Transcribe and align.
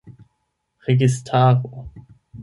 registaro 0.87 1.61